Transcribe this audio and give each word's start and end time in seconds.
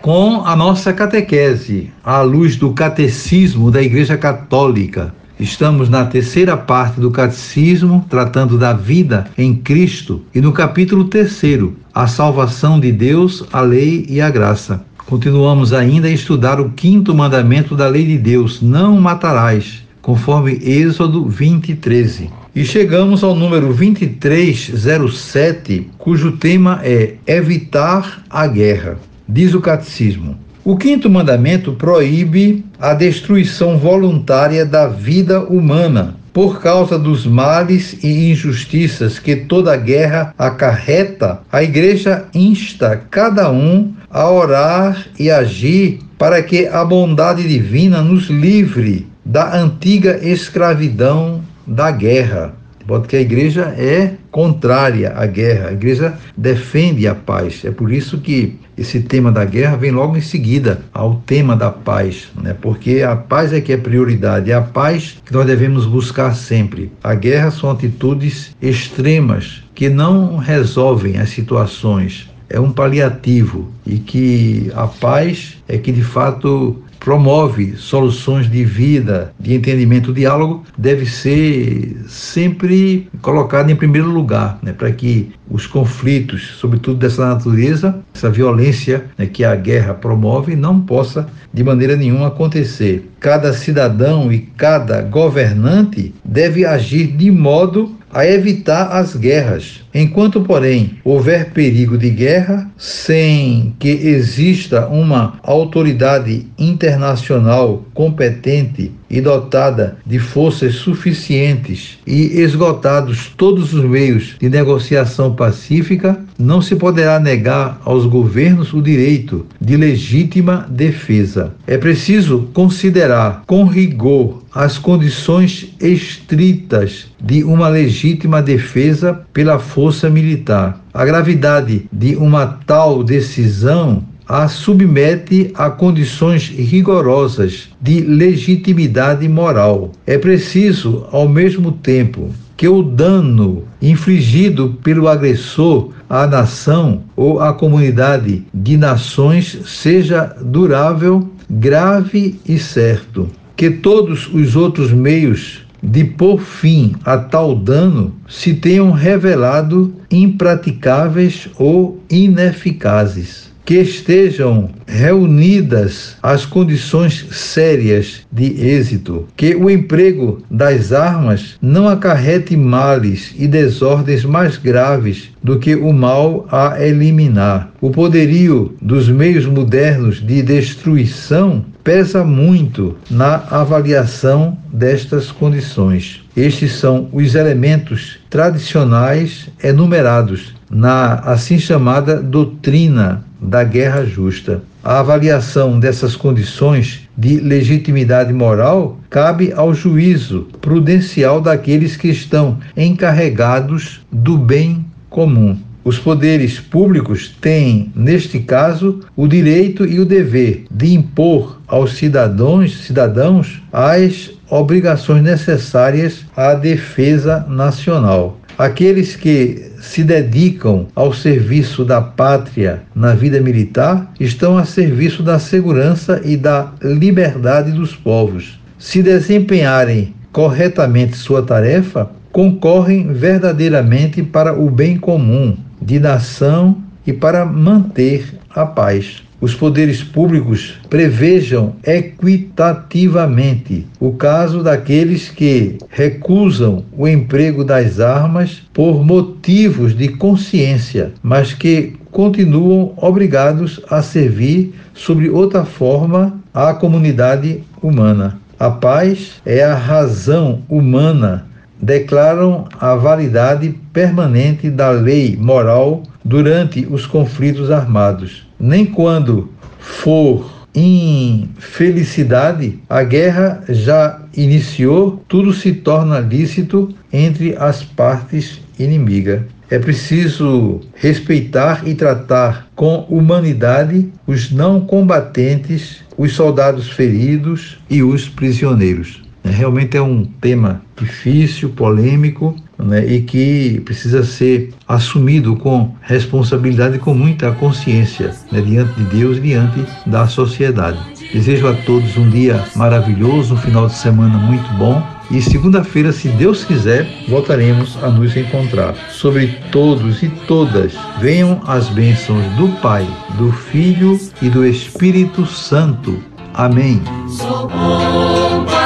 com 0.00 0.46
a 0.46 0.56
nossa 0.56 0.94
catequese, 0.94 1.90
à 2.02 2.22
luz 2.22 2.56
do 2.56 2.72
catecismo 2.72 3.70
da 3.70 3.82
Igreja 3.82 4.16
Católica. 4.16 5.14
Estamos 5.38 5.90
na 5.90 6.06
terceira 6.06 6.56
parte 6.56 6.98
do 7.00 7.10
catecismo, 7.10 8.06
tratando 8.08 8.56
da 8.58 8.72
vida 8.72 9.26
em 9.36 9.54
Cristo, 9.54 10.22
e 10.34 10.40
no 10.40 10.52
capítulo 10.52 11.04
terceiro, 11.04 11.76
a 11.94 12.06
salvação 12.06 12.80
de 12.80 12.90
Deus, 12.90 13.44
a 13.52 13.60
lei 13.60 14.06
e 14.08 14.18
a 14.20 14.30
graça. 14.30 14.82
Continuamos 15.06 15.72
ainda 15.72 16.08
a 16.08 16.12
estudar 16.12 16.60
o 16.60 16.70
quinto 16.70 17.14
mandamento 17.14 17.76
da 17.76 17.88
lei 17.88 18.06
de 18.06 18.16
Deus: 18.16 18.62
não 18.62 18.98
matarás, 19.00 19.82
conforme 20.00 20.52
Êxodo 20.62 21.26
20, 21.26 21.74
13. 21.74 22.30
E 22.54 22.64
chegamos 22.64 23.22
ao 23.22 23.34
número 23.34 23.66
2307, 23.68 25.90
cujo 25.98 26.32
tema 26.32 26.80
é 26.82 27.16
evitar 27.26 28.24
a 28.28 28.46
guerra. 28.46 28.98
Diz 29.32 29.54
o 29.54 29.60
catecismo: 29.60 30.36
o 30.64 30.76
quinto 30.76 31.08
mandamento 31.08 31.72
proíbe 31.74 32.64
a 32.80 32.94
destruição 32.94 33.78
voluntária 33.78 34.66
da 34.66 34.88
vida 34.88 35.40
humana 35.40 36.16
por 36.32 36.60
causa 36.60 36.98
dos 36.98 37.26
males 37.26 37.96
e 38.02 38.30
injustiças 38.30 39.20
que 39.20 39.36
toda 39.36 39.76
guerra 39.76 40.34
acarreta, 40.36 41.40
a 41.50 41.62
Igreja 41.62 42.26
insta 42.34 43.02
cada 43.08 43.50
um 43.52 43.92
a 44.10 44.28
orar 44.28 45.06
e 45.18 45.30
agir 45.30 46.00
para 46.18 46.42
que 46.42 46.66
a 46.66 46.84
bondade 46.84 47.46
divina 47.46 48.02
nos 48.02 48.28
livre 48.28 49.06
da 49.24 49.56
antiga 49.56 50.18
escravidão 50.22 51.40
da 51.64 51.90
guerra. 51.92 52.59
Porque 52.86 53.16
a 53.16 53.20
igreja 53.20 53.74
é 53.76 54.14
contrária 54.30 55.12
à 55.14 55.26
guerra, 55.26 55.68
a 55.68 55.72
igreja 55.72 56.14
defende 56.36 57.06
a 57.06 57.14
paz. 57.14 57.64
É 57.64 57.70
por 57.70 57.92
isso 57.92 58.18
que 58.18 58.58
esse 58.76 59.00
tema 59.00 59.30
da 59.30 59.44
guerra 59.44 59.76
vem 59.76 59.90
logo 59.90 60.16
em 60.16 60.22
seguida 60.22 60.80
ao 60.94 61.16
tema 61.26 61.54
da 61.54 61.70
paz, 61.70 62.28
né? 62.42 62.56
porque 62.58 63.02
a 63.02 63.14
paz 63.14 63.52
é 63.52 63.60
que 63.60 63.74
é 63.74 63.76
prioridade, 63.76 64.50
é 64.50 64.54
a 64.54 64.62
paz 64.62 65.18
que 65.24 65.32
nós 65.32 65.46
devemos 65.46 65.84
buscar 65.84 66.34
sempre. 66.34 66.90
A 67.04 67.14
guerra 67.14 67.50
são 67.50 67.70
atitudes 67.70 68.56
extremas 68.60 69.62
que 69.74 69.90
não 69.90 70.36
resolvem 70.36 71.18
as 71.18 71.30
situações, 71.30 72.29
é 72.50 72.58
um 72.60 72.72
paliativo 72.72 73.70
e 73.86 73.98
que 73.98 74.70
a 74.74 74.86
paz 74.86 75.56
é 75.68 75.78
que 75.78 75.92
de 75.92 76.02
fato 76.02 76.82
promove 77.00 77.76
soluções 77.76 78.48
de 78.48 78.62
vida, 78.62 79.32
de 79.40 79.54
entendimento, 79.54 80.12
diálogo 80.12 80.62
deve 80.76 81.06
ser 81.06 81.96
sempre 82.06 83.08
colocado 83.22 83.70
em 83.70 83.74
primeiro 83.76 84.10
lugar, 84.10 84.58
né, 84.62 84.72
para 84.72 84.92
que 84.92 85.32
os 85.48 85.66
conflitos, 85.66 86.56
sobretudo 86.58 86.98
dessa 86.98 87.26
natureza, 87.26 87.98
essa 88.14 88.30
violência 88.30 89.06
né, 89.16 89.24
que 89.24 89.44
a 89.44 89.56
guerra 89.56 89.94
promove, 89.94 90.54
não 90.54 90.78
possa 90.78 91.26
de 91.52 91.64
maneira 91.64 91.96
nenhuma 91.96 92.28
acontecer. 92.28 93.10
Cada 93.18 93.52
cidadão 93.54 94.30
e 94.30 94.38
cada 94.38 95.00
governante 95.00 96.14
deve 96.22 96.66
agir 96.66 97.06
de 97.06 97.30
modo 97.30 97.96
a 98.12 98.26
evitar 98.26 98.92
as 98.92 99.14
guerras. 99.14 99.82
Enquanto, 99.94 100.42
porém, 100.42 100.98
houver 101.04 101.50
perigo 101.50 101.96
de 101.96 102.10
guerra, 102.10 102.70
sem 102.76 103.74
que 103.78 103.88
exista 103.88 104.86
uma 104.86 105.38
autoridade 105.42 106.46
internacional 106.58 107.84
competente 107.94 108.92
e 109.10 109.20
dotada 109.20 109.98
de 110.06 110.18
forças 110.18 110.76
suficientes 110.76 111.98
e 112.06 112.40
esgotados 112.40 113.32
todos 113.36 113.74
os 113.74 113.84
meios 113.84 114.36
de 114.38 114.48
negociação 114.48 115.34
pacífica, 115.34 116.18
não 116.38 116.62
se 116.62 116.76
poderá 116.76 117.18
negar 117.18 117.80
aos 117.84 118.06
governos 118.06 118.72
o 118.72 118.80
direito 118.80 119.46
de 119.60 119.76
legítima 119.76 120.66
defesa. 120.70 121.52
É 121.66 121.76
preciso 121.76 122.48
considerar 122.52 123.42
com 123.46 123.64
rigor 123.64 124.42
as 124.54 124.78
condições 124.78 125.74
estritas 125.80 127.06
de 127.20 127.44
uma 127.44 127.68
legítima 127.68 128.42
defesa 128.42 129.20
pela 129.32 129.58
força 129.58 130.08
militar. 130.08 130.80
A 130.92 131.04
gravidade 131.04 131.86
de 131.92 132.16
uma 132.16 132.46
tal 132.46 133.04
decisão 133.04 134.04
a 134.30 134.46
submete 134.46 135.50
a 135.56 135.68
condições 135.68 136.48
rigorosas 136.48 137.68
de 137.80 138.00
legitimidade 138.02 139.28
moral. 139.28 139.90
É 140.06 140.16
preciso, 140.16 141.04
ao 141.10 141.28
mesmo 141.28 141.72
tempo, 141.72 142.30
que 142.56 142.68
o 142.68 142.80
dano 142.80 143.64
infligido 143.82 144.78
pelo 144.84 145.08
agressor 145.08 145.90
à 146.08 146.28
nação 146.28 147.02
ou 147.16 147.40
à 147.40 147.52
comunidade 147.52 148.44
de 148.54 148.76
nações 148.76 149.58
seja 149.66 150.32
durável, 150.40 151.28
grave 151.50 152.38
e 152.46 152.56
certo. 152.56 153.28
Que 153.56 153.68
todos 153.68 154.32
os 154.32 154.54
outros 154.54 154.92
meios 154.92 155.62
de 155.82 156.04
pôr 156.04 156.40
fim 156.40 156.94
a 157.04 157.18
tal 157.18 157.56
dano 157.56 158.14
se 158.28 158.54
tenham 158.54 158.92
revelado 158.92 159.92
impraticáveis 160.08 161.48
ou 161.58 162.00
ineficazes 162.08 163.49
que 163.70 163.76
estejam 163.76 164.68
reunidas 164.84 166.16
as 166.20 166.44
condições 166.44 167.24
sérias 167.30 168.22
de 168.32 168.46
êxito, 168.60 169.28
que 169.36 169.54
o 169.54 169.70
emprego 169.70 170.42
das 170.50 170.92
armas 170.92 171.56
não 171.62 171.88
acarrete 171.88 172.56
males 172.56 173.32
e 173.38 173.46
desordens 173.46 174.24
mais 174.24 174.56
graves 174.56 175.30
do 175.40 175.56
que 175.60 175.76
o 175.76 175.92
mal 175.92 176.48
a 176.50 176.84
eliminar. 176.84 177.70
O 177.80 177.90
poderio 177.92 178.74
dos 178.82 179.08
meios 179.08 179.46
modernos 179.46 180.16
de 180.20 180.42
destruição 180.42 181.64
pesa 181.84 182.24
muito 182.24 182.96
na 183.08 183.36
avaliação 183.52 184.58
destas 184.72 185.30
condições. 185.30 186.24
Estes 186.36 186.72
são 186.72 187.08
os 187.12 187.36
elementos 187.36 188.18
tradicionais 188.28 189.48
enumerados 189.62 190.58
na 190.70 191.14
assim 191.14 191.58
chamada 191.58 192.22
doutrina 192.22 193.24
da 193.40 193.64
guerra 193.64 194.04
justa. 194.04 194.62
A 194.82 195.00
avaliação 195.00 195.78
dessas 195.78 196.16
condições 196.16 197.08
de 197.16 197.38
legitimidade 197.38 198.32
moral 198.32 198.98
cabe 199.10 199.52
ao 199.52 199.74
juízo 199.74 200.48
prudencial 200.60 201.40
daqueles 201.40 201.96
que 201.96 202.08
estão 202.08 202.58
encarregados 202.76 204.00
do 204.10 204.38
bem 204.38 204.86
comum. 205.10 205.58
Os 205.82 205.98
poderes 205.98 206.60
públicos 206.60 207.34
têm, 207.40 207.90
neste 207.96 208.38
caso, 208.38 209.00
o 209.16 209.26
direito 209.26 209.84
e 209.86 209.98
o 209.98 210.04
dever 210.04 210.64
de 210.70 210.94
impor 210.94 211.58
aos 211.66 211.94
cidadãos, 211.94 212.84
cidadãos 212.84 213.62
as 213.72 214.30
obrigações 214.48 215.22
necessárias 215.22 216.24
à 216.36 216.54
defesa 216.54 217.46
nacional. 217.48 218.38
Aqueles 218.58 219.16
que 219.16 219.69
se 219.80 220.04
dedicam 220.04 220.86
ao 220.94 221.12
serviço 221.12 221.84
da 221.84 222.00
pátria 222.00 222.82
na 222.94 223.14
vida 223.14 223.40
militar 223.40 224.12
estão 224.20 224.56
a 224.56 224.64
serviço 224.64 225.22
da 225.22 225.38
segurança 225.38 226.20
e 226.24 226.36
da 226.36 226.72
liberdade 226.82 227.72
dos 227.72 227.96
povos. 227.96 228.60
Se 228.78 229.02
desempenharem 229.02 230.14
corretamente 230.30 231.16
sua 231.16 231.42
tarefa, 231.42 232.10
concorrem 232.30 233.12
verdadeiramente 233.12 234.22
para 234.22 234.52
o 234.52 234.70
bem 234.70 234.96
comum 234.96 235.56
de 235.80 235.98
nação 235.98 236.76
e 237.06 237.12
para 237.12 237.44
manter 237.44 238.38
a 238.54 238.64
paz 238.64 239.22
os 239.40 239.54
poderes 239.54 240.02
públicos 240.02 240.74
prevejam 240.88 241.76
equitativamente 241.84 243.86
o 243.98 244.12
caso 244.12 244.62
daqueles 244.62 245.28
que 245.28 245.78
recusam 245.88 246.84
o 246.92 247.08
emprego 247.08 247.64
das 247.64 248.00
armas 248.00 248.62
por 248.72 249.04
motivos 249.04 249.96
de 249.96 250.08
consciência, 250.08 251.12
mas 251.22 251.54
que 251.54 251.94
continuam 252.10 252.92
obrigados 252.96 253.80
a 253.88 254.02
servir 254.02 254.74
sob 254.94 255.30
outra 255.30 255.64
forma 255.64 256.38
à 256.52 256.74
comunidade 256.74 257.62
humana. 257.82 258.38
A 258.58 258.70
paz 258.70 259.40
é 259.46 259.64
a 259.64 259.74
razão 259.74 260.62
humana 260.68 261.46
declaram 261.80 262.66
a 262.78 262.94
validade 262.94 263.74
permanente 263.92 264.70
da 264.70 264.90
lei 264.90 265.36
moral 265.36 266.02
durante 266.24 266.86
os 266.90 267.06
conflitos 267.06 267.70
armados. 267.70 268.46
Nem 268.58 268.84
quando 268.84 269.48
for 269.78 270.60
infelicidade, 270.74 272.78
a 272.88 273.02
guerra 273.02 273.64
já 273.68 274.20
iniciou, 274.36 275.22
tudo 275.26 275.52
se 275.52 275.72
torna 275.72 276.20
lícito 276.20 276.94
entre 277.12 277.56
as 277.56 277.82
partes 277.82 278.60
inimigas. 278.78 279.42
É 279.68 279.78
preciso 279.78 280.80
respeitar 280.94 281.82
e 281.86 281.94
tratar 281.94 282.68
com 282.74 283.06
humanidade 283.08 284.08
os 284.26 284.50
não 284.50 284.80
combatentes, 284.80 286.02
os 286.18 286.32
soldados 286.32 286.90
feridos 286.90 287.78
e 287.88 288.02
os 288.02 288.28
prisioneiros. 288.28 289.22
É, 289.44 289.50
realmente 289.50 289.96
é 289.96 290.02
um 290.02 290.24
tema 290.24 290.82
difícil, 290.96 291.70
polêmico, 291.70 292.54
né, 292.78 293.06
e 293.06 293.22
que 293.22 293.80
precisa 293.84 294.22
ser 294.22 294.72
assumido 294.86 295.56
com 295.56 295.94
responsabilidade 296.00 296.96
e 296.96 296.98
com 296.98 297.14
muita 297.14 297.52
consciência 297.52 298.34
né, 298.50 298.60
diante 298.60 298.92
de 298.94 299.04
Deus 299.04 299.38
e 299.38 299.40
diante 299.40 299.86
da 300.06 300.26
sociedade. 300.26 300.98
Desejo 301.32 301.68
a 301.68 301.74
todos 301.74 302.16
um 302.16 302.28
dia 302.28 302.64
maravilhoso, 302.74 303.54
um 303.54 303.56
final 303.56 303.86
de 303.86 303.94
semana 303.94 304.36
muito 304.38 304.68
bom. 304.74 305.02
E 305.30 305.40
segunda-feira, 305.40 306.10
se 306.10 306.28
Deus 306.28 306.64
quiser, 306.64 307.06
voltaremos 307.28 307.96
a 308.02 308.08
nos 308.08 308.36
encontrar. 308.36 308.96
Sobre 309.10 309.58
todos 309.70 310.24
e 310.24 310.28
todas, 310.48 310.92
venham 311.20 311.60
as 311.68 311.88
bênçãos 311.88 312.44
do 312.56 312.68
Pai, 312.80 313.06
do 313.38 313.52
Filho 313.52 314.18
e 314.42 314.50
do 314.50 314.66
Espírito 314.66 315.46
Santo. 315.46 316.20
Amém. 316.52 317.00